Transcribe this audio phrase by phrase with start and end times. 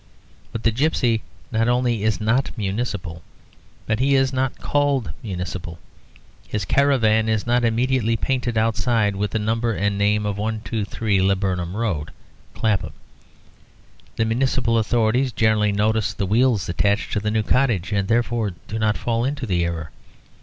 [0.51, 1.21] But the gipsy
[1.51, 3.21] not only is not municipal,
[3.85, 5.77] but he is not called municipal.
[6.47, 11.75] His caravan is not immediately painted outside with the number and name of 123 Laburnam
[11.75, 12.09] Road,
[12.55, 12.93] Clapham.
[14.15, 18.79] The municipal authorities generally notice the wheels attached to the new cottage, and therefore do
[18.79, 19.91] not fall into the error.